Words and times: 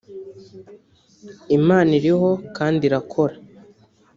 Imana 1.57 1.91
iriho 1.99 2.29
kandi 2.57 2.81
irakora 2.89 3.35